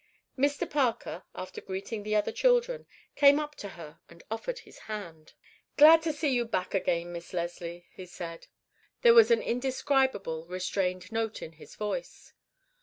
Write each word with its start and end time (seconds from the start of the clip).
Mr. 0.35 0.67
Parker, 0.67 1.25
after 1.35 1.61
greeting 1.61 2.01
the 2.01 2.15
other 2.15 2.31
children, 2.31 2.87
came 3.15 3.39
up 3.39 3.53
to 3.53 3.69
her 3.69 3.99
and 4.09 4.23
offered 4.31 4.57
his 4.57 4.79
hand. 4.89 5.33
"Glad 5.77 6.01
to 6.01 6.11
see 6.11 6.29
you 6.29 6.43
back 6.43 6.73
again, 6.73 7.11
Miss 7.11 7.33
Leslie," 7.33 7.85
he 7.91 8.07
said. 8.07 8.47
There 9.03 9.13
was 9.13 9.29
an 9.29 9.43
indescribable, 9.43 10.47
restrained 10.47 11.11
note 11.11 11.43
in 11.43 11.51
his 11.51 11.75
voice. 11.75 12.33